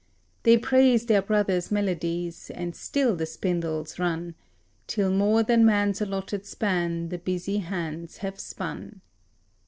They 0.41 0.57
praise 0.57 1.05
their 1.05 1.21
brother's 1.21 1.69
melodies, 1.69 2.49
and 2.55 2.75
still 2.75 3.15
the 3.15 3.27
spindles 3.27 3.99
run, 3.99 4.33
Till 4.87 5.11
more 5.11 5.43
than 5.43 5.63
man's 5.63 6.01
allotted 6.01 6.43
span 6.43 7.09
the 7.09 7.19
busy 7.19 7.59
hands 7.59 8.17
have 8.17 8.39
spun. 8.39 9.01